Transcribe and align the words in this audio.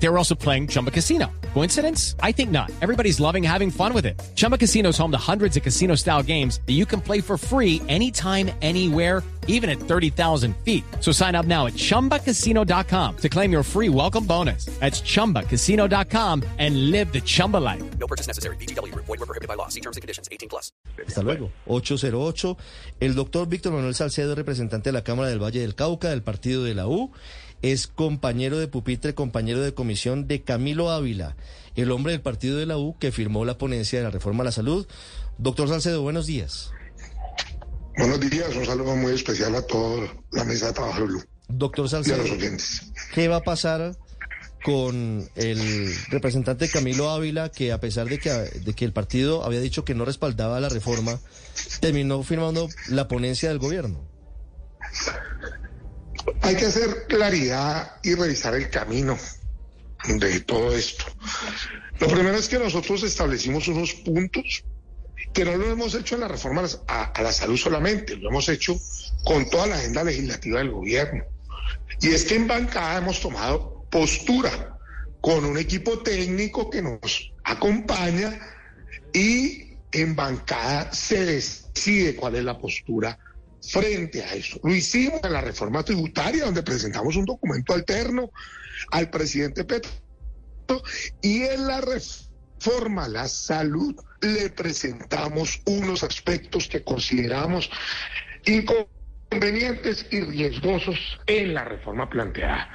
They 0.00 0.08
were 0.08 0.18
also 0.18 0.34
playing 0.34 0.68
Chumba 0.68 0.90
Casino. 0.90 1.26
Coincidence? 1.54 2.14
I 2.22 2.32
think 2.32 2.50
not. 2.50 2.70
Everybody's 2.80 3.18
loving 3.20 3.42
having 3.42 3.70
fun 3.70 3.92
with 3.92 4.06
it. 4.06 4.20
Chumba 4.36 4.56
Casino 4.56 4.90
is 4.90 4.98
home 4.98 5.10
to 5.10 5.18
hundreds 5.18 5.56
of 5.56 5.62
casino 5.62 5.96
style 5.96 6.22
games 6.22 6.60
that 6.66 6.74
you 6.74 6.86
can 6.86 7.00
play 7.00 7.20
for 7.20 7.36
free 7.36 7.82
anytime, 7.88 8.50
anywhere, 8.62 9.24
even 9.48 9.68
at 9.68 9.80
30,000 9.80 10.54
feet. 10.58 10.84
So 11.00 11.10
sign 11.10 11.34
up 11.34 11.46
now 11.46 11.66
at 11.66 11.72
chumbacasino.com 11.72 13.16
to 13.16 13.28
claim 13.28 13.50
your 13.50 13.64
free 13.64 13.88
welcome 13.88 14.24
bonus. 14.24 14.66
That's 14.78 15.00
chumbacasino.com 15.00 16.44
and 16.58 16.90
live 16.92 17.12
the 17.12 17.20
Chumba 17.22 17.56
life. 17.56 17.82
No 17.98 18.06
purchase 18.06 18.28
necessary. 18.28 18.56
BGW. 18.56 18.94
Void 18.94 19.08
were 19.08 19.26
prohibited 19.26 19.48
by 19.48 19.54
law. 19.54 19.68
See 19.68 19.80
terms 19.80 19.96
and 19.96 20.02
conditions. 20.02 20.28
18 20.30 20.48
plus. 20.48 20.70
Hasta 21.04 21.22
luego. 21.22 21.50
808. 21.66 22.56
El 23.00 23.14
doctor 23.14 23.48
Víctor 23.48 23.72
Manuel 23.72 23.94
Salcedo, 23.94 24.34
representante 24.34 24.90
de 24.90 24.92
la 24.92 25.02
Cámara 25.02 25.28
del 25.28 25.42
Valle 25.42 25.60
del 25.60 25.74
Cauca, 25.74 26.10
del 26.10 26.22
partido 26.22 26.62
de 26.64 26.74
la 26.74 26.86
U, 26.86 27.10
es 27.62 27.86
compañero 27.86 28.58
de 28.58 28.68
pupitre, 28.68 29.14
compañero 29.14 29.60
de 29.60 29.74
comisión 29.74 30.28
de 30.28 30.42
Camilo 30.42 30.90
Ávila, 30.90 31.36
el 31.74 31.90
hombre 31.90 32.12
del 32.12 32.20
partido 32.20 32.56
de 32.56 32.66
la 32.66 32.78
U 32.78 32.96
que 32.98 33.12
firmó 33.12 33.44
la 33.44 33.58
ponencia 33.58 33.98
de 33.98 34.04
la 34.04 34.10
reforma 34.10 34.42
a 34.42 34.46
la 34.46 34.52
salud. 34.52 34.86
Doctor 35.38 35.68
Salcedo, 35.68 36.02
buenos 36.02 36.26
días. 36.26 36.70
Buenos 37.96 38.20
días, 38.20 38.54
un 38.54 38.64
saludo 38.64 38.94
muy 38.94 39.12
especial 39.12 39.54
a 39.56 39.62
toda 39.62 40.06
la 40.30 40.44
mesa 40.44 40.68
de 40.68 40.72
trabajo 40.72 41.04
Blue 41.04 41.22
Doctor 41.48 41.88
Salcedo, 41.88 42.18
los 42.18 42.30
oyentes. 42.30 42.92
¿qué 43.14 43.26
va 43.26 43.36
a 43.36 43.42
pasar 43.42 43.96
con 44.62 45.28
el 45.34 45.94
representante 46.08 46.68
Camilo 46.68 47.10
Ávila 47.10 47.48
que 47.48 47.72
a 47.72 47.80
pesar 47.80 48.08
de 48.08 48.18
que, 48.18 48.30
de 48.30 48.74
que 48.74 48.84
el 48.84 48.92
partido 48.92 49.44
había 49.44 49.60
dicho 49.60 49.84
que 49.84 49.94
no 49.94 50.04
respaldaba 50.04 50.60
la 50.60 50.68
reforma, 50.68 51.18
terminó 51.80 52.22
firmando 52.22 52.68
la 52.88 53.08
ponencia 53.08 53.48
del 53.48 53.58
gobierno? 53.58 54.07
Hay 56.48 56.56
que 56.56 56.64
hacer 56.64 57.04
claridad 57.06 57.96
y 58.02 58.14
revisar 58.14 58.54
el 58.54 58.70
camino 58.70 59.18
de 60.06 60.40
todo 60.40 60.74
esto. 60.74 61.04
Lo 62.00 62.08
primero 62.08 62.38
es 62.38 62.48
que 62.48 62.58
nosotros 62.58 63.02
establecimos 63.02 63.68
unos 63.68 63.92
puntos 63.92 64.64
que 65.34 65.44
no 65.44 65.54
lo 65.58 65.70
hemos 65.70 65.94
hecho 65.94 66.14
en 66.14 66.22
la 66.22 66.28
reforma 66.28 66.64
a, 66.86 67.02
a 67.02 67.22
la 67.22 67.32
salud 67.32 67.58
solamente, 67.58 68.16
lo 68.16 68.30
hemos 68.30 68.48
hecho 68.48 68.80
con 69.24 69.50
toda 69.50 69.66
la 69.66 69.76
agenda 69.76 70.02
legislativa 70.04 70.60
del 70.60 70.70
gobierno. 70.70 71.24
Y 72.00 72.08
es 72.08 72.24
que 72.24 72.36
en 72.36 72.48
bancada 72.48 72.96
hemos 72.96 73.20
tomado 73.20 73.84
postura 73.90 74.78
con 75.20 75.44
un 75.44 75.58
equipo 75.58 75.98
técnico 75.98 76.70
que 76.70 76.80
nos 76.80 77.30
acompaña 77.44 78.40
y 79.12 79.74
en 79.92 80.16
bancada 80.16 80.94
se 80.94 81.26
decide 81.26 82.16
cuál 82.16 82.36
es 82.36 82.44
la 82.44 82.58
postura 82.58 83.18
frente 83.62 84.22
a 84.22 84.34
eso. 84.34 84.60
Lo 84.62 84.74
hicimos 84.74 85.20
en 85.22 85.32
la 85.32 85.40
reforma 85.40 85.82
tributaria, 85.82 86.44
donde 86.44 86.62
presentamos 86.62 87.16
un 87.16 87.24
documento 87.24 87.74
alterno 87.74 88.30
al 88.90 89.10
presidente 89.10 89.64
Petro 89.64 89.90
y 91.22 91.42
en 91.42 91.66
la 91.66 91.80
reforma 91.80 93.04
a 93.04 93.08
la 93.08 93.28
salud 93.28 93.94
le 94.20 94.50
presentamos 94.50 95.60
unos 95.64 96.02
aspectos 96.02 96.68
que 96.68 96.82
consideramos 96.82 97.70
inconvenientes 98.44 100.06
y 100.10 100.20
riesgosos 100.20 100.98
en 101.26 101.54
la 101.54 101.64
reforma 101.64 102.08
planteada. 102.08 102.68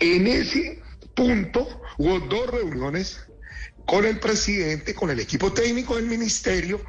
En 0.00 0.26
ese 0.26 0.82
punto 1.14 1.80
hubo 1.98 2.20
dos 2.20 2.50
reuniones 2.50 3.20
con 3.86 4.04
el 4.04 4.18
presidente, 4.18 4.94
con 4.94 5.10
el 5.10 5.20
equipo 5.20 5.52
técnico 5.52 5.96
del 5.96 6.06
ministerio 6.06 6.84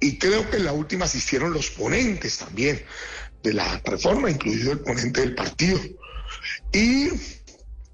y 0.00 0.18
creo 0.18 0.48
que 0.50 0.58
en 0.58 0.64
la 0.64 0.72
última 0.72 1.06
asistieron 1.06 1.52
los 1.52 1.70
ponentes 1.70 2.38
también 2.38 2.84
de 3.42 3.52
la 3.52 3.80
reforma, 3.84 4.30
incluido 4.30 4.72
el 4.72 4.80
ponente 4.80 5.20
del 5.20 5.34
partido. 5.34 5.78
Y 6.72 7.08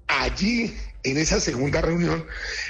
allí, 0.07 0.75
en 1.03 1.17
esa 1.17 1.39
segunda 1.39 1.81
reunión, 1.81 2.25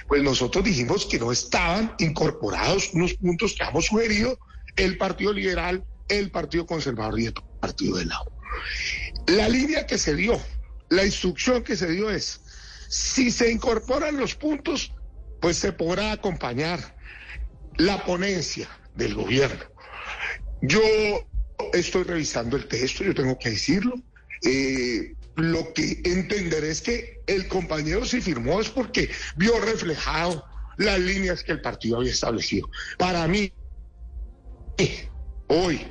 pues 0.08 0.24
nosotros 0.24 0.64
dijimos 0.66 1.06
que 1.06 1.20
no 1.20 1.32
estaban 1.32 1.96
incorporados 2.00 2.92
unos 2.94 3.14
puntos 3.16 3.56
que 3.58 3.64
hemos 3.64 3.86
sugerido 3.86 4.38
el 4.76 4.98
Partido 4.98 5.34
Liberal, 5.34 5.84
el 6.08 6.32
Partido 6.32 6.66
Conservador 6.66 7.20
y 7.20 7.28
el 7.28 7.34
Partido 7.60 7.98
del 7.98 8.10
Lado. 8.10 8.32
La 9.28 9.48
línea 9.48 9.86
que 9.86 9.98
se 9.98 10.16
dio, 10.16 10.40
la 10.90 11.06
instrucción 11.06 11.64
que 11.64 11.76
se 11.76 11.90
dio 11.92 12.10
es, 12.10 12.42
si 12.90 13.32
se 13.32 13.52
incorporan 13.52 14.18
los 14.18 14.36
puntos, 14.36 14.94
pues 15.40 15.58
se 15.58 15.72
podrá 15.72 16.12
acompañar 16.12 16.96
la 17.78 18.04
ponencia 18.04 18.68
del 18.96 19.16
gobierno. 19.16 19.64
Yo 20.62 20.82
estoy 21.74 22.04
revisando 22.04 22.58
el 22.58 22.68
texto, 22.68 23.04
yo 23.04 23.14
tengo 23.14 23.38
que 23.38 23.52
decirlo. 23.52 23.96
Eh, 24.44 25.14
lo 25.36 25.74
que 25.74 26.02
entenderé 26.04 26.70
es 26.70 26.82
que 26.82 27.22
el 27.28 27.48
compañero 27.48 28.06
si 28.06 28.22
firmó 28.22 28.60
es 28.60 28.70
porque 28.70 29.10
vio 29.36 29.60
reflejado 29.60 30.44
las 30.78 31.00
líneas 31.00 31.44
que 31.44 31.54
el 31.54 31.62
partido 31.62 31.98
había 31.98 32.12
establecido. 32.12 32.70
Para 32.98 33.28
mí, 33.28 33.52
hoy 35.48 35.82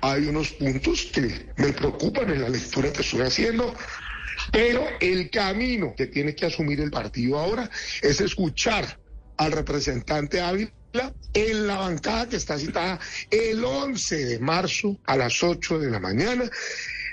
hay 0.00 0.26
unos 0.26 0.52
puntos 0.52 1.04
que 1.12 1.46
me 1.56 1.72
preocupan 1.72 2.30
en 2.30 2.42
la 2.42 2.48
lectura 2.48 2.92
que 2.92 3.02
estoy 3.02 3.22
haciendo, 3.22 3.74
pero 4.50 4.84
el 5.00 5.30
camino 5.30 5.94
que 5.96 6.06
tiene 6.06 6.34
que 6.34 6.46
asumir 6.46 6.80
el 6.80 6.90
partido 6.90 7.38
ahora 7.38 7.70
es 8.02 8.20
escuchar 8.20 8.98
al 9.36 9.52
representante 9.52 10.40
Ávila 10.40 10.72
en 11.34 11.66
la 11.66 11.76
bancada 11.76 12.28
que 12.28 12.36
está 12.36 12.58
citada 12.58 13.00
el 13.30 13.64
11 13.64 14.24
de 14.26 14.38
marzo 14.38 14.98
a 15.06 15.16
las 15.16 15.42
8 15.42 15.78
de 15.78 15.90
la 15.90 16.00
mañana 16.00 16.50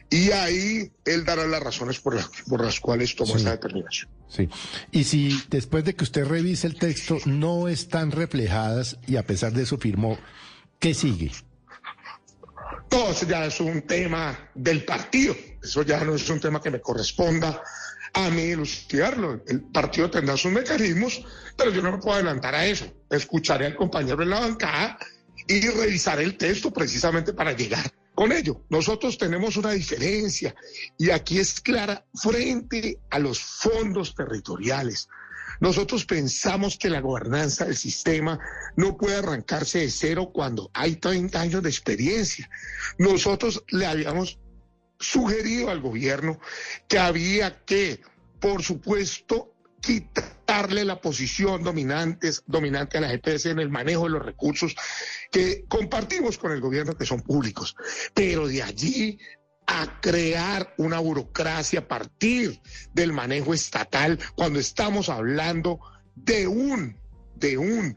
y 0.09 0.31
ahí 0.31 0.91
él 1.05 1.23
dará 1.23 1.45
las 1.47 1.61
razones 1.61 1.99
por 1.99 2.15
las, 2.15 2.29
por 2.47 2.63
las 2.63 2.79
cuales 2.79 3.15
tomó 3.15 3.35
esa 3.35 3.51
determinación. 3.51 4.09
Sí. 4.27 4.49
Y 4.91 5.03
si 5.03 5.41
después 5.49 5.83
de 5.85 5.95
que 5.95 6.03
usted 6.03 6.25
revise 6.25 6.67
el 6.67 6.75
texto 6.75 7.17
no 7.25 7.67
están 7.67 8.11
reflejadas 8.11 8.97
y 9.07 9.17
a 9.17 9.25
pesar 9.25 9.53
de 9.53 9.63
eso 9.63 9.77
firmó, 9.77 10.17
¿qué 10.79 10.93
sigue? 10.93 11.31
Todo 12.89 13.11
eso 13.11 13.27
ya 13.27 13.45
es 13.45 13.59
un 13.59 13.83
tema 13.83 14.49
del 14.55 14.83
partido. 14.83 15.35
Eso 15.61 15.83
ya 15.83 16.03
no 16.03 16.15
es 16.15 16.27
un 16.29 16.39
tema 16.39 16.61
que 16.61 16.71
me 16.71 16.81
corresponda 16.81 17.61
a 18.13 18.29
mí 18.29 18.41
elucidarlo. 18.41 19.43
El 19.47 19.61
partido 19.61 20.09
tendrá 20.09 20.37
sus 20.37 20.51
mecanismos, 20.51 21.23
pero 21.57 21.71
yo 21.71 21.81
no 21.81 21.91
me 21.91 21.97
puedo 21.97 22.15
adelantar 22.15 22.55
a 22.55 22.65
eso. 22.65 22.85
Escucharé 23.09 23.67
al 23.67 23.75
compañero 23.75 24.23
en 24.23 24.29
la 24.29 24.39
bancada 24.39 24.97
y 25.47 25.61
revisaré 25.61 26.23
el 26.23 26.37
texto 26.37 26.71
precisamente 26.71 27.33
para 27.33 27.53
llegar 27.53 27.91
con 28.13 28.31
ello. 28.31 28.65
Nosotros 28.69 29.17
tenemos 29.17 29.55
una 29.57 29.71
diferencia 29.71 30.53
y 30.97 31.09
aquí 31.09 31.39
es 31.39 31.61
clara 31.61 32.05
frente 32.13 32.99
a 33.09 33.19
los 33.19 33.39
fondos 33.39 34.13
territoriales. 34.13 35.07
Nosotros 35.61 36.05
pensamos 36.05 36.77
que 36.77 36.89
la 36.89 37.01
gobernanza 37.01 37.65
del 37.65 37.75
sistema 37.75 38.39
no 38.75 38.97
puede 38.97 39.17
arrancarse 39.17 39.79
de 39.79 39.89
cero 39.89 40.31
cuando 40.33 40.69
hay 40.73 40.97
30 40.97 41.39
años 41.39 41.63
de 41.63 41.69
experiencia. 41.69 42.49
Nosotros 42.97 43.63
le 43.69 43.85
habíamos 43.85 44.39
sugerido 44.99 45.69
al 45.69 45.81
gobierno 45.81 46.39
que 46.87 46.99
había 46.99 47.63
que, 47.65 48.01
por 48.39 48.63
supuesto, 48.63 49.53
quitarle 49.81 50.83
la 50.83 50.99
posición 50.99 51.63
dominantes, 51.63 52.43
dominante 52.45 52.97
a 52.97 53.01
la 53.01 53.13
EPS 53.13 53.47
en 53.47 53.59
el 53.59 53.69
manejo 53.69 54.03
de 54.03 54.09
los 54.09 54.25
recursos 54.25 54.75
que 55.31 55.65
compartimos 55.67 56.37
con 56.37 56.51
el 56.51 56.59
gobierno, 56.59 56.97
que 56.97 57.05
son 57.05 57.21
públicos. 57.21 57.75
Pero 58.13 58.47
de 58.47 58.61
allí 58.63 59.19
a 59.67 59.99
crear 60.01 60.73
una 60.77 60.99
burocracia 60.99 61.81
a 61.81 61.87
partir 61.87 62.59
del 62.93 63.13
manejo 63.13 63.53
estatal 63.53 64.19
cuando 64.35 64.59
estamos 64.59 65.09
hablando 65.09 65.79
de 66.15 66.47
un 66.47 66.97
de 67.35 67.57
un 67.57 67.95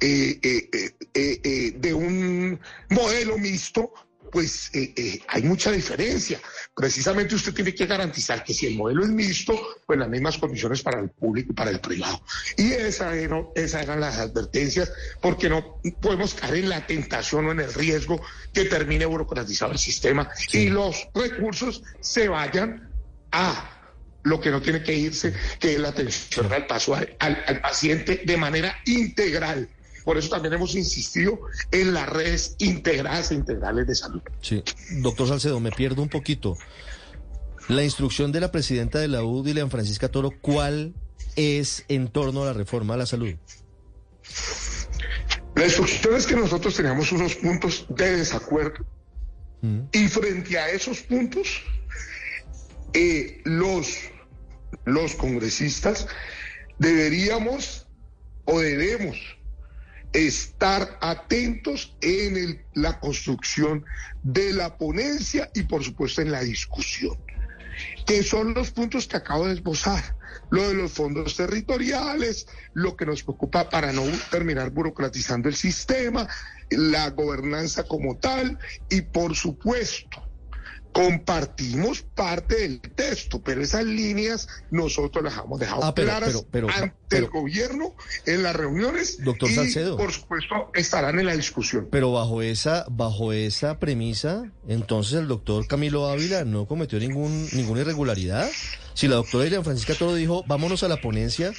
eh, 0.00 0.38
eh, 0.42 0.94
eh, 1.14 1.72
de 1.76 1.94
un 1.94 2.60
modelo 2.90 3.38
mixto 3.38 3.92
pues 4.34 4.68
eh, 4.74 4.92
eh, 4.96 5.20
hay 5.28 5.44
mucha 5.44 5.70
diferencia. 5.70 6.40
Precisamente 6.74 7.36
usted 7.36 7.54
tiene 7.54 7.72
que 7.72 7.86
garantizar 7.86 8.42
que 8.42 8.52
si 8.52 8.66
el 8.66 8.74
modelo 8.74 9.04
es 9.04 9.10
mixto, 9.10 9.56
pues 9.86 9.96
las 9.96 10.08
mismas 10.08 10.38
condiciones 10.38 10.82
para 10.82 10.98
el 11.00 11.08
público 11.10 11.52
y 11.52 11.54
para 11.54 11.70
el 11.70 11.78
privado. 11.78 12.20
Y 12.56 12.72
esa 12.72 13.14
eran, 13.14 13.46
esas 13.54 13.84
eran 13.84 14.00
las 14.00 14.18
advertencias, 14.18 14.92
porque 15.22 15.48
no 15.48 15.80
podemos 16.02 16.34
caer 16.34 16.56
en 16.56 16.68
la 16.68 16.84
tentación 16.84 17.46
o 17.46 17.52
en 17.52 17.60
el 17.60 17.72
riesgo 17.72 18.20
que 18.52 18.64
termine 18.64 19.06
burocratizado 19.06 19.70
el 19.70 19.78
sistema 19.78 20.28
y 20.52 20.68
los 20.68 21.06
recursos 21.14 21.84
se 22.00 22.26
vayan 22.26 22.90
a 23.30 23.70
lo 24.24 24.40
que 24.40 24.50
no 24.50 24.60
tiene 24.60 24.82
que 24.82 24.94
irse, 24.94 25.32
que 25.60 25.74
es 25.74 25.78
la 25.78 25.90
atención 25.90 26.52
al 26.52 26.66
paso 26.66 26.96
al, 26.96 27.16
al 27.20 27.60
paciente 27.60 28.22
de 28.24 28.36
manera 28.36 28.76
integral. 28.86 29.68
Por 30.04 30.18
eso 30.18 30.28
también 30.28 30.54
hemos 30.54 30.74
insistido 30.74 31.40
en 31.70 31.94
las 31.94 32.08
redes 32.08 32.56
integradas 32.58 33.30
e 33.30 33.34
integrales 33.34 33.86
de 33.86 33.94
salud. 33.94 34.22
Sí. 34.42 34.62
Doctor 35.00 35.28
Salcedo, 35.28 35.60
me 35.60 35.70
pierdo 35.70 36.02
un 36.02 36.08
poquito. 36.08 36.56
La 37.68 37.82
instrucción 37.82 38.30
de 38.30 38.40
la 38.40 38.52
presidenta 38.52 38.98
de 38.98 39.08
la 39.08 39.24
U, 39.24 39.42
Dilian 39.42 39.70
Francisca 39.70 40.10
Toro, 40.10 40.30
¿cuál 40.42 40.94
es 41.36 41.84
en 41.88 42.08
torno 42.08 42.42
a 42.42 42.46
la 42.46 42.52
reforma 42.52 42.94
a 42.94 42.96
la 42.98 43.06
salud? 43.06 43.34
La 45.56 45.64
instrucción 45.64 46.14
es 46.14 46.26
que 46.26 46.36
nosotros 46.36 46.74
teníamos 46.74 47.10
unos 47.12 47.34
puntos 47.36 47.86
de 47.88 48.16
desacuerdo 48.16 48.84
y 49.92 50.08
frente 50.08 50.58
a 50.58 50.68
esos 50.68 51.00
puntos, 51.00 51.62
eh, 52.92 53.40
los, 53.44 53.98
los 54.84 55.14
congresistas 55.14 56.06
deberíamos 56.78 57.86
o 58.44 58.60
debemos 58.60 59.16
estar 60.14 60.96
atentos 61.00 61.96
en 62.00 62.64
la 62.72 62.98
construcción 63.00 63.84
de 64.22 64.52
la 64.52 64.78
ponencia 64.78 65.50
y 65.54 65.64
por 65.64 65.82
supuesto 65.82 66.22
en 66.22 66.30
la 66.30 66.40
discusión, 66.40 67.16
que 68.06 68.22
son 68.22 68.54
los 68.54 68.70
puntos 68.70 69.08
que 69.08 69.16
acabo 69.16 69.46
de 69.46 69.54
esbozar, 69.54 70.16
lo 70.50 70.68
de 70.68 70.74
los 70.74 70.92
fondos 70.92 71.36
territoriales, 71.36 72.46
lo 72.74 72.96
que 72.96 73.06
nos 73.06 73.24
preocupa 73.24 73.68
para 73.68 73.92
no 73.92 74.04
terminar 74.30 74.70
burocratizando 74.70 75.48
el 75.48 75.56
sistema, 75.56 76.28
la 76.70 77.10
gobernanza 77.10 77.82
como 77.82 78.16
tal 78.16 78.58
y 78.88 79.02
por 79.02 79.34
supuesto 79.34 80.22
compartimos 80.94 82.02
parte 82.14 82.54
del 82.60 82.80
texto, 82.80 83.42
pero 83.42 83.60
esas 83.60 83.84
líneas 83.84 84.46
nosotros 84.70 85.24
las 85.24 85.36
hemos 85.44 85.58
dejado 85.58 85.82
Ah, 85.82 85.92
pero- 85.94 86.06
claras 86.06 86.28
pero- 86.30 86.46
pero- 86.50 86.68
ante 86.70 87.18
el 87.18 87.26
gobierno 87.26 87.94
en 88.26 88.44
las 88.44 88.54
reuniones 88.54 89.18
Doctor 89.24 89.50
y 89.50 89.54
Salcedo. 89.56 89.96
por 89.96 90.12
supuesto 90.12 90.70
estarán 90.72 91.18
en 91.18 91.26
la 91.26 91.36
discusión. 91.36 91.88
Pero 91.90 92.12
bajo 92.12 92.42
esa, 92.42 92.86
bajo 92.88 93.32
esa 93.32 93.80
premisa, 93.80 94.44
entonces 94.68 95.14
el 95.14 95.26
doctor 95.26 95.66
Camilo 95.66 96.08
Ávila 96.08 96.44
no 96.44 96.66
cometió 96.66 96.98
ningún, 97.00 97.48
ninguna 97.52 97.80
irregularidad. 97.80 98.48
Si 98.94 99.08
la 99.08 99.16
doctora 99.16 99.46
Irene 99.46 99.64
Francisca 99.64 99.94
Toro 99.94 100.14
dijo, 100.14 100.44
vámonos 100.46 100.84
a 100.84 100.88
la 100.88 101.00
ponencia, 101.00 101.52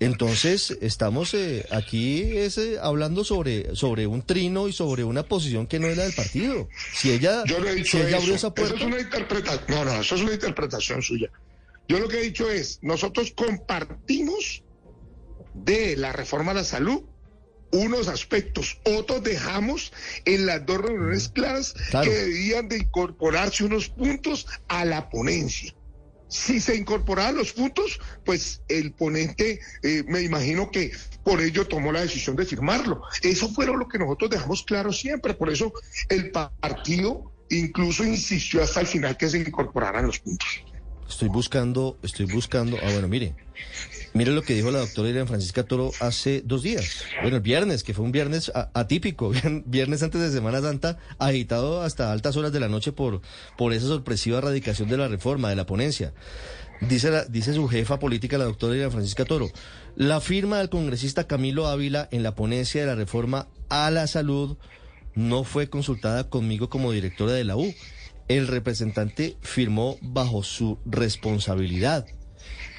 entonces 0.00 0.76
estamos 0.80 1.32
eh, 1.34 1.66
aquí 1.70 2.22
es, 2.36 2.58
eh, 2.58 2.78
hablando 2.80 3.24
sobre, 3.24 3.74
sobre 3.76 4.06
un 4.06 4.22
trino 4.22 4.68
y 4.68 4.72
sobre 4.72 5.04
una 5.04 5.22
posición 5.22 5.66
que 5.66 5.78
no 5.78 5.86
es 5.88 5.96
la 5.96 6.04
del 6.04 6.12
partido. 6.14 6.68
Si 6.94 7.10
ella, 7.12 7.42
Yo 7.46 7.60
no 7.60 7.66
he 7.68 7.72
si 7.72 7.78
dicho 7.78 7.98
ella 7.98 8.08
eso. 8.08 8.16
abrió 8.18 8.34
esa 8.34 8.46
Eso 8.48 8.54
puerta, 8.54 8.76
es 8.76 8.82
una 8.84 9.00
interpretación. 9.00 9.64
No, 9.68 9.84
no, 9.84 10.00
eso 10.00 10.14
es 10.14 10.20
una 10.22 10.32
interpretación 10.34 11.02
suya. 11.02 11.30
Yo 11.88 11.98
lo 12.00 12.08
que 12.08 12.18
he 12.18 12.22
dicho 12.22 12.50
es, 12.50 12.78
nosotros 12.82 13.32
compartimos 13.34 14.62
de 15.54 15.96
la 15.96 16.12
reforma 16.12 16.50
a 16.52 16.54
la 16.56 16.64
salud 16.64 17.02
unos 17.72 18.08
aspectos, 18.08 18.78
otros 18.84 19.22
dejamos 19.24 19.92
en 20.24 20.46
las 20.46 20.64
dos 20.64 20.78
reuniones 20.78 21.28
claras 21.28 21.74
Claro. 21.90 22.10
que 22.10 22.16
debían 22.16 22.68
de 22.68 22.78
incorporarse 22.78 23.64
unos 23.64 23.88
puntos 23.88 24.46
a 24.68 24.84
la 24.84 25.10
ponencia. 25.10 25.74
Si 26.28 26.60
se 26.60 26.74
incorporaban 26.74 27.36
los 27.36 27.52
puntos, 27.52 28.00
pues 28.24 28.62
el 28.68 28.92
ponente, 28.92 29.60
eh, 29.82 30.04
me 30.08 30.22
imagino 30.22 30.70
que 30.70 30.92
por 31.22 31.40
ello 31.40 31.66
tomó 31.66 31.92
la 31.92 32.00
decisión 32.00 32.36
de 32.36 32.44
firmarlo. 32.44 33.02
Eso 33.22 33.48
fue 33.48 33.66
lo 33.66 33.88
que 33.88 33.98
nosotros 33.98 34.30
dejamos 34.30 34.64
claro 34.64 34.92
siempre. 34.92 35.34
Por 35.34 35.50
eso 35.50 35.72
el 36.08 36.30
partido 36.30 37.32
incluso 37.50 38.04
insistió 38.04 38.62
hasta 38.62 38.80
el 38.80 38.86
final 38.86 39.16
que 39.16 39.28
se 39.28 39.38
incorporaran 39.38 40.06
los 40.06 40.18
puntos. 40.18 40.64
Estoy 41.08 41.28
buscando, 41.28 41.98
estoy 42.02 42.26
buscando, 42.26 42.76
ah 42.82 42.90
bueno, 42.92 43.08
mire, 43.08 43.34
mire 44.14 44.32
lo 44.32 44.42
que 44.42 44.54
dijo 44.54 44.70
la 44.70 44.80
doctora 44.80 45.08
Irene 45.08 45.26
Francisca 45.26 45.62
Toro 45.64 45.90
hace 46.00 46.42
dos 46.44 46.62
días, 46.62 47.02
bueno, 47.22 47.36
el 47.36 47.42
viernes, 47.42 47.82
que 47.82 47.94
fue 47.94 48.04
un 48.04 48.12
viernes 48.12 48.50
atípico, 48.74 49.32
viernes 49.66 50.02
antes 50.02 50.20
de 50.20 50.30
Semana 50.30 50.60
Santa, 50.60 50.98
agitado 51.18 51.82
hasta 51.82 52.12
altas 52.12 52.36
horas 52.36 52.52
de 52.52 52.60
la 52.60 52.68
noche 52.68 52.92
por, 52.92 53.20
por 53.56 53.72
esa 53.72 53.86
sorpresiva 53.86 54.40
radicación 54.40 54.88
de 54.88 54.96
la 54.96 55.08
reforma, 55.08 55.48
de 55.48 55.56
la 55.56 55.66
ponencia. 55.66 56.12
Dice, 56.80 57.10
la- 57.10 57.24
dice 57.24 57.54
su 57.54 57.68
jefa 57.68 57.98
política, 57.98 58.36
la 58.36 58.44
doctora 58.44 58.74
Irene 58.74 58.90
Francisca 58.90 59.24
Toro, 59.24 59.50
la 59.96 60.20
firma 60.20 60.58
del 60.58 60.68
congresista 60.68 61.26
Camilo 61.26 61.66
Ávila 61.68 62.08
en 62.10 62.22
la 62.22 62.34
ponencia 62.34 62.82
de 62.82 62.86
la 62.86 62.94
reforma 62.94 63.48
a 63.70 63.90
la 63.90 64.06
salud 64.06 64.58
no 65.14 65.44
fue 65.44 65.70
consultada 65.70 66.28
conmigo 66.28 66.68
como 66.68 66.92
directora 66.92 67.32
de 67.32 67.44
la 67.44 67.56
U. 67.56 67.72
El 68.28 68.48
representante 68.48 69.36
firmó 69.40 69.98
bajo 70.02 70.42
su 70.42 70.78
responsabilidad. 70.84 72.06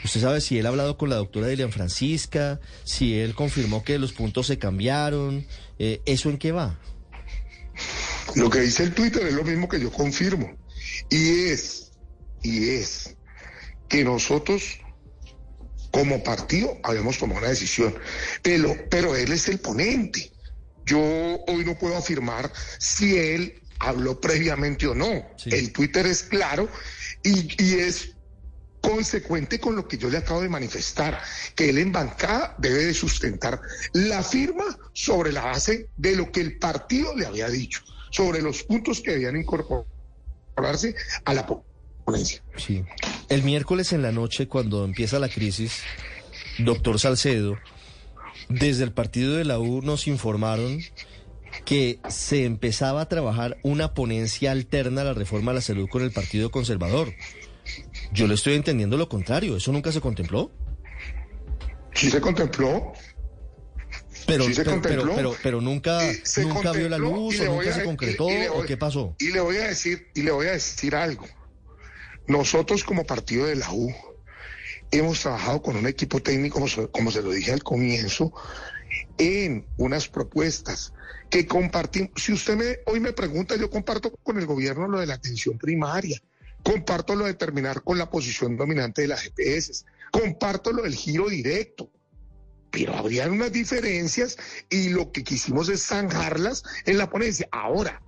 ¿Usted 0.04 0.22
sabe 0.22 0.42
si 0.42 0.58
él 0.58 0.66
ha 0.66 0.70
hablado 0.70 0.98
con 0.98 1.10
la 1.10 1.16
doctora 1.16 1.48
Dilian 1.48 1.72
Francisca? 1.72 2.60
Si 2.84 3.18
él 3.18 3.34
confirmó 3.34 3.84
que 3.84 3.98
los 3.98 4.14
puntos 4.14 4.48
se 4.48 4.58
cambiaron? 4.58 5.46
Eh, 5.80 6.02
¿Eso 6.06 6.30
en 6.30 6.38
qué 6.38 6.52
va? 6.52 6.80
Lo 8.36 8.50
que 8.50 8.62
dice 8.62 8.84
el 8.84 8.94
Twitter 8.94 9.26
es 9.28 9.34
lo 9.34 9.44
mismo 9.44 9.68
que 9.68 9.80
yo 9.80 9.92
confirmo. 9.92 10.56
Y 11.10 11.46
es, 11.46 11.92
y 12.44 12.70
es 12.70 13.16
que 13.88 14.04
nosotros 14.04 14.80
como 15.92 16.24
partido 16.24 16.78
habíamos 16.84 17.18
tomado 17.18 17.40
una 17.40 17.50
decisión, 17.50 17.96
pero, 18.42 18.76
pero 18.90 19.16
él 19.16 19.32
es 19.32 19.48
el 19.48 19.60
ponente. 19.60 20.32
Yo 20.86 21.00
hoy 21.48 21.66
no 21.66 21.78
puedo 21.78 21.98
afirmar 21.98 22.52
si 22.80 23.18
él 23.18 23.62
habló 23.80 24.20
previamente 24.20 24.88
o 24.88 24.96
no. 24.96 25.26
Sí. 25.38 25.50
El 25.52 25.72
Twitter 25.72 26.06
es 26.06 26.24
claro 26.24 26.70
y, 27.24 27.64
y 27.64 27.80
es 27.80 28.16
consecuente 28.82 29.60
con 29.60 29.76
lo 29.76 29.88
que 29.88 29.98
yo 29.98 30.10
le 30.10 30.18
acabo 30.18 30.42
de 30.42 30.50
manifestar, 30.50 31.22
que 31.56 31.70
él 31.70 31.78
en 31.78 31.92
bancada 31.92 32.56
debe 32.58 32.86
de 32.86 32.94
sustentar 32.94 33.60
la 33.94 34.24
firma 34.24 34.64
sobre 34.94 35.32
la 35.32 35.44
base 35.46 35.90
de 35.98 36.16
lo 36.16 36.32
que 36.32 36.42
el 36.42 36.58
partido 36.58 37.16
le 37.16 37.26
había 37.26 37.50
dicho, 37.50 37.82
sobre 38.12 38.42
los 38.42 38.64
puntos 38.64 39.02
que 39.02 39.12
debían 39.12 39.36
incorporarse 39.36 40.96
a 41.26 41.34
la 41.34 41.46
ponencia. 42.06 42.42
Sí. 42.56 42.84
El 43.30 43.44
miércoles 43.44 43.92
en 43.92 44.02
la 44.02 44.12
noche, 44.12 44.48
cuando 44.48 44.86
empieza 44.86 45.20
la 45.20 45.30
crisis, 45.30 45.82
doctor 46.60 47.00
Salcedo, 47.00 47.58
desde 48.48 48.84
el 48.84 48.94
partido 48.94 49.36
de 49.36 49.44
la 49.44 49.60
U 49.60 49.82
nos 49.82 50.08
informaron 50.08 50.82
que 51.66 52.00
se 52.10 52.46
empezaba 52.46 53.02
a 53.02 53.10
trabajar 53.10 53.58
una 53.64 53.94
ponencia 53.94 54.52
alterna 54.52 55.02
a 55.02 55.06
la 55.06 55.14
reforma 55.14 55.52
a 55.52 55.56
la 55.56 55.62
salud 55.62 55.88
con 55.90 56.02
el 56.04 56.12
Partido 56.12 56.50
Conservador. 56.52 57.14
Yo 58.12 58.28
le 58.28 58.36
estoy 58.36 58.54
entendiendo 58.56 58.98
lo 58.98 59.10
contrario, 59.10 59.58
¿eso 59.58 59.72
nunca 59.72 59.92
se 59.92 60.00
contempló? 60.02 60.52
Sí 61.94 62.10
se 62.12 62.22
contempló, 62.22 62.94
Pero, 64.26 64.44
Sí 64.46 64.54
se 64.54 64.64
pero, 64.66 64.82
pero, 64.82 65.02
contempló. 65.02 65.16
pero, 65.16 65.36
pero 65.42 65.62
nunca, 65.62 66.06
eh, 66.12 66.20
se 66.24 66.44
nunca 66.46 66.72
vio 66.74 66.90
la 66.90 66.98
luz 66.98 67.40
o 67.40 67.46
nunca 67.46 67.70
a- 67.70 67.74
se 67.74 67.84
concretó 67.84 68.30
y- 68.30 68.34
y 68.34 68.38
le 68.40 68.50
o 68.50 68.64
qué 68.66 68.76
pasó. 68.78 69.16
Y 69.20 69.32
le 69.32 69.40
voy 69.40 69.58
a 69.58 69.68
decir, 69.68 70.08
y 70.16 70.22
le 70.24 70.32
voy 70.32 70.48
a 70.48 70.52
decir 70.52 70.96
algo. 70.96 71.26
Nosotros 72.28 72.84
como 72.84 73.06
partido 73.06 73.46
de 73.46 73.56
la 73.56 73.72
U 73.72 73.94
hemos 74.92 75.22
trabajado 75.22 75.62
con 75.62 75.78
un 75.78 75.88
equipo 75.88 76.22
técnico, 76.22 76.56
como 76.56 76.68
se, 76.68 76.88
como 76.90 77.10
se 77.12 77.22
lo 77.22 77.32
dije 77.32 77.52
al 77.54 77.64
comienzo, 77.64 78.34
en 79.18 79.66
unas 79.78 80.08
propuestas 80.08 80.94
que 81.30 81.46
compartimos. 81.48 82.12
Si 82.16 82.34
usted 82.34 82.56
me, 82.56 82.78
hoy 82.86 83.00
me 83.00 83.14
pregunta, 83.14 83.56
yo 83.56 83.70
comparto 83.70 84.12
con 84.24 84.38
el 84.38 84.46
gobierno 84.46 84.88
lo 84.88 85.00
de 85.00 85.08
la 85.08 85.16
atención 85.16 85.58
primaria, 85.58 86.22
comparto 86.64 87.16
lo 87.16 87.26
de 87.26 87.34
terminar 87.34 87.84
con 87.84 87.98
la 87.98 88.10
posición 88.10 88.58
dominante 88.58 89.02
de 89.04 89.08
las 89.10 89.22
GPS, 89.24 89.86
comparto 90.12 90.72
lo 90.72 90.84
del 90.84 90.96
giro 90.96 91.30
directo, 91.30 91.92
pero 92.72 92.96
habrían 92.96 93.32
unas 93.32 93.52
diferencias 93.52 94.38
y 94.70 94.90
lo 94.90 95.12
que 95.12 95.24
quisimos 95.24 95.70
es 95.70 95.86
zanjarlas 95.86 96.64
en 96.86 96.98
la 96.98 97.10
ponencia. 97.10 97.48
Ahora, 97.52 98.02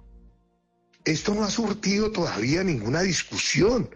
esto 1.05 1.33
no 1.33 1.43
ha 1.43 1.49
surtido 1.49 2.11
todavía 2.11 2.63
ninguna 2.63 3.01
discusión. 3.01 3.89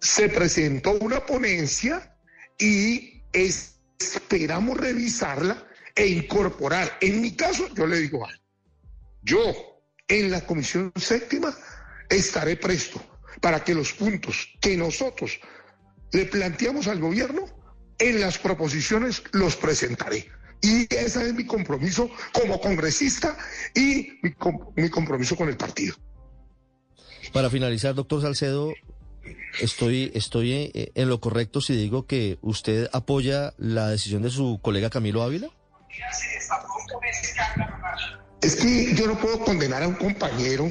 Se 0.00 0.28
presentó 0.28 0.92
una 1.00 1.24
ponencia 1.26 2.14
y 2.58 3.22
es- 3.32 3.80
esperamos 3.98 4.76
revisarla 4.78 5.66
e 5.94 6.06
incorporar. 6.06 6.98
En 7.00 7.20
mi 7.20 7.32
caso, 7.32 7.68
yo 7.74 7.86
le 7.86 7.98
digo 7.98 8.26
algo. 8.26 8.42
Yo, 9.22 9.42
en 10.08 10.30
la 10.30 10.44
comisión 10.46 10.92
séptima, 10.96 11.56
estaré 12.08 12.56
presto 12.56 13.02
para 13.40 13.62
que 13.62 13.74
los 13.74 13.92
puntos 13.92 14.48
que 14.60 14.76
nosotros 14.76 15.40
le 16.12 16.26
planteamos 16.26 16.88
al 16.88 17.00
gobierno, 17.00 17.44
en 17.98 18.20
las 18.20 18.38
proposiciones 18.38 19.22
los 19.32 19.56
presentaré. 19.56 20.28
Y 20.62 20.92
ese 20.94 21.26
es 21.26 21.34
mi 21.34 21.46
compromiso 21.46 22.10
como 22.32 22.60
congresista 22.60 23.36
y 23.74 24.18
mi, 24.22 24.34
mi 24.76 24.90
compromiso 24.90 25.36
con 25.36 25.48
el 25.48 25.56
partido. 25.56 25.94
Para 27.32 27.48
finalizar, 27.48 27.94
doctor 27.94 28.20
Salcedo, 28.22 28.74
estoy, 29.60 30.10
estoy 30.14 30.52
eh, 30.52 30.92
en 30.94 31.08
lo 31.08 31.20
correcto 31.20 31.60
si 31.60 31.74
digo 31.74 32.06
que 32.06 32.38
usted 32.42 32.88
apoya 32.92 33.54
la 33.56 33.88
decisión 33.88 34.22
de 34.22 34.30
su 34.30 34.58
colega 34.62 34.90
Camilo 34.90 35.22
Ávila. 35.22 35.50
Es 38.42 38.56
que 38.56 38.94
yo 38.94 39.06
no 39.06 39.18
puedo 39.18 39.38
condenar 39.40 39.82
a 39.82 39.88
un 39.88 39.94
compañero 39.94 40.70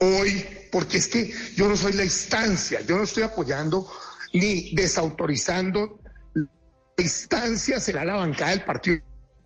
hoy, 0.00 0.44
porque 0.72 0.98
es 0.98 1.08
que 1.08 1.32
yo 1.54 1.68
no 1.68 1.76
soy 1.76 1.92
la 1.92 2.04
instancia, 2.04 2.80
yo 2.82 2.96
no 2.96 3.04
estoy 3.04 3.22
apoyando 3.22 3.88
ni 4.32 4.74
desautorizando. 4.74 6.00
La 6.34 7.04
instancia 7.04 7.78
será 7.78 8.04
la 8.04 8.14
bancada 8.16 8.50
del 8.50 8.64
partido. 8.64 8.98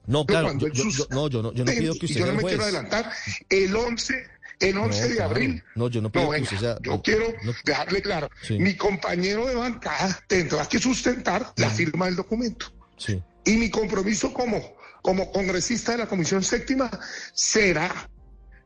No, 0.07 0.25
claro, 0.27 0.57
yo, 0.59 0.69
yo- 0.69 1.07
no, 1.11 1.29
yo 1.29 1.43
no, 1.43 1.53
yo 1.53 1.65
no 1.65 1.73
pido 1.73 1.95
que 1.95 2.07
usted 2.07 2.21
yo 2.21 2.27
no 2.27 2.33
me 2.35 2.41
juez. 2.41 2.53
quiero 2.55 2.65
adelantar. 2.65 3.13
El 3.49 3.77
11, 3.77 4.27
el 4.61 4.79
11 4.79 5.09
de 5.11 5.23
abril. 5.23 5.63
No, 5.77 5.89
yo 5.89 6.01
no 6.03 6.11
pido 6.11 6.25
que 6.25 6.31
venga, 6.33 6.45
usted 6.45 6.59
sea- 6.59 6.79
Yo 6.83 7.01
quiero 7.03 7.27
no- 7.45 7.53
dejarle 7.65 8.03
claro. 8.03 8.31
Sí. 8.43 8.59
Mi 8.59 8.75
compañero 8.77 9.47
de 9.47 9.55
bancada 9.55 10.19
tendrá 10.27 10.67
que 10.67 10.79
sustentar 10.79 11.53
la 11.57 11.71
firma 11.71 12.07
del 12.07 12.17
documento. 12.17 12.67
Sí, 12.97 13.23
Y 13.45 13.57
mi 13.57 13.71
compromiso 13.71 14.33
como 14.33 14.61
como 15.03 15.31
congresista 15.33 15.93
de 15.93 15.99
la 15.99 16.07
Comisión 16.07 16.43
Séptima 16.43 16.91
será 17.35 18.09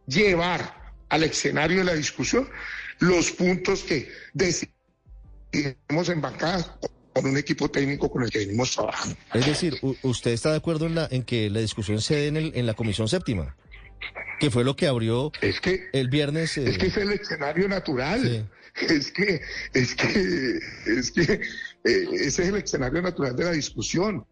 llevar 0.07 0.95
al 1.09 1.25
escenario 1.25 1.79
de 1.79 1.85
la 1.85 1.95
discusión 1.95 2.49
los 2.99 3.33
puntos 3.33 3.83
que 3.83 4.09
decidimos 4.33 6.09
en 6.09 6.21
bancada 6.21 6.79
con 7.13 7.27
un 7.27 7.37
equipo 7.37 7.71
técnico 7.71 8.11
con 8.11 8.23
el 8.23 8.31
que 8.31 8.41
venimos 8.41 8.73
trabajando. 8.73 9.17
Es 9.33 9.47
decir, 9.47 9.79
¿usted 10.03 10.33
está 10.33 10.51
de 10.51 10.59
acuerdo 10.59 10.87
en, 10.87 10.95
la, 10.95 11.09
en 11.11 11.23
que 11.23 11.49
la 11.49 11.61
discusión 11.61 12.01
se 12.01 12.15
dé 12.15 12.27
en, 12.29 12.37
el, 12.37 12.53
en 12.55 12.67
la 12.67 12.75
Comisión 12.75 13.09
Séptima? 13.09 13.57
Que 14.39 14.51
fue 14.51 14.65
lo 14.65 14.77
que 14.77 14.87
abrió 14.87 15.33
es 15.41 15.61
que, 15.61 15.89
el 15.95 16.11
viernes. 16.11 16.59
Es 16.59 16.77
que 16.77 16.87
es 16.89 16.97
el 16.99 17.13
escenario 17.13 17.69
natural. 17.69 18.49
Es 18.75 19.11
que, 19.11 19.41
es 19.73 19.95
que, 19.95 20.59
es 20.85 21.11
que 21.11 21.41
eh, 21.85 22.09
ese 22.13 22.43
es 22.43 22.49
el 22.51 22.57
escenario 22.57 23.01
natural 23.01 23.35
de 23.35 23.45
la 23.45 23.53
discusión. 23.53 24.27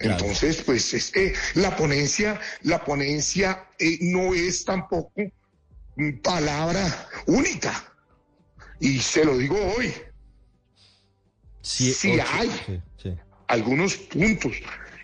Entonces, 0.00 0.62
pues 0.62 0.92
es 0.92 1.12
la 1.54 1.76
ponencia, 1.76 2.40
la 2.62 2.84
ponencia 2.84 3.68
eh, 3.78 3.98
no 4.00 4.34
es 4.34 4.64
tampoco 4.64 5.12
palabra 6.22 7.08
única. 7.26 7.92
Y 8.80 8.98
se 8.98 9.24
lo 9.24 9.38
digo 9.38 9.56
hoy. 9.76 9.94
si 11.62 11.94
hay 12.20 12.82
algunos 13.48 13.96
puntos 13.96 14.52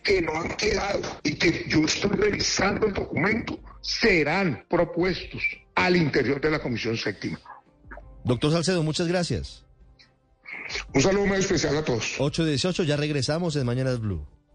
que 0.03 0.23
no 0.23 0.35
han 0.35 0.57
quedado 0.57 1.21
y 1.23 1.35
que 1.35 1.65
yo 1.69 1.85
estoy 1.85 2.11
revisando 2.11 2.87
el 2.87 2.95
documento, 2.95 3.59
serán 3.81 4.65
propuestos 4.69 5.43
al 5.75 5.97
interior 5.97 6.41
de 6.41 6.51
la 6.51 6.61
Comisión 6.61 6.97
Séptima. 6.97 7.41
Doctor 8.25 8.53
Salcedo, 8.53 8.83
muchas 8.83 9.09
gracias. 9.09 9.65
Un 10.95 11.03
saludo 11.03 11.27
muy 11.27 11.39
especial 11.39 11.77
a 11.77 11.85
todos. 11.85 12.15
818, 12.19 12.85
ya 12.85 12.97
regresamos 12.97 13.57
en 13.57 13.67
Mañanas 13.67 14.01
Blue. 14.01 14.27